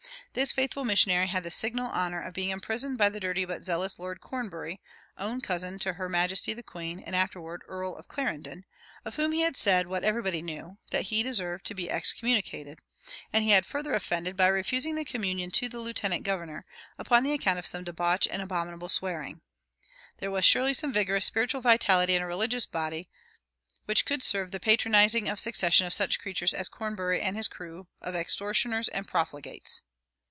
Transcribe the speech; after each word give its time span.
This 0.33 0.53
faithful 0.53 0.85
missionary 0.85 1.27
had 1.27 1.43
the 1.43 1.51
signal 1.51 1.87
honor 1.91 2.21
of 2.23 2.33
being 2.33 2.51
imprisoned 2.51 2.97
by 2.97 3.09
the 3.09 3.19
dirty 3.19 3.43
but 3.43 3.65
zealous 3.65 3.99
Lord 3.99 4.21
Cornbury 4.21 4.79
(own 5.17 5.41
cousin 5.41 5.77
to 5.79 5.91
her 5.95 6.07
Majesty 6.07 6.53
the 6.53 6.63
Queen, 6.63 7.01
and 7.01 7.13
afterward 7.17 7.63
Earl 7.67 7.97
of 7.97 8.07
Clarendon), 8.07 8.63
of 9.03 9.17
whom 9.17 9.33
he 9.33 9.41
had 9.41 9.57
said, 9.57 9.87
what 9.87 10.05
everybody 10.05 10.41
knew, 10.41 10.77
that 10.91 11.01
he 11.07 11.21
"deserved 11.21 11.65
to 11.65 11.73
be 11.73 11.91
excommunicated"; 11.91 12.79
and 13.33 13.43
he 13.43 13.49
had 13.49 13.65
further 13.65 13.93
offended 13.93 14.37
by 14.37 14.47
refusing 14.47 14.95
the 14.95 15.03
communion 15.03 15.51
to 15.51 15.67
the 15.67 15.81
lieutenant 15.81 16.23
governor, 16.23 16.65
"upon 16.97 17.23
the 17.23 17.33
account 17.33 17.59
of 17.59 17.65
some 17.65 17.83
debauch 17.83 18.25
and 18.31 18.41
abominable 18.41 18.87
swearing."[135:2] 18.87 19.41
There 20.19 20.31
was 20.31 20.45
surely 20.45 20.73
some 20.73 20.93
vigorous 20.93 21.25
spiritual 21.25 21.59
vitality 21.59 22.15
in 22.15 22.21
a 22.21 22.25
religious 22.27 22.65
body 22.65 23.09
which 23.83 24.05
could 24.05 24.23
survive 24.23 24.51
the 24.51 24.61
patronizing 24.61 25.27
of 25.27 25.39
a 25.39 25.41
succession 25.41 25.85
of 25.87 25.93
such 25.93 26.21
creatures 26.21 26.53
as 26.53 26.69
Cornbury 26.69 27.19
and 27.19 27.35
his 27.35 27.49
crew 27.49 27.89
of 28.01 28.15
extortioners 28.15 28.87
and 28.87 29.05
profligates. 29.05 29.81